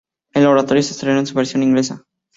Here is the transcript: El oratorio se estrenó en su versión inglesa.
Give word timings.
El 0.33 0.47
oratorio 0.47 0.81
se 0.81 0.93
estrenó 0.93 1.19
en 1.19 1.27
su 1.27 1.35
versión 1.35 1.61
inglesa. 1.61 2.03